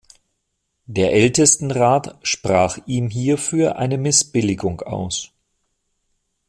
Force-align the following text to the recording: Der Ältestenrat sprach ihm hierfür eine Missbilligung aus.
Der 0.87 1.13
Ältestenrat 1.13 2.17
sprach 2.23 2.79
ihm 2.87 3.11
hierfür 3.11 3.75
eine 3.75 3.99
Missbilligung 3.99 4.81
aus. 4.81 5.29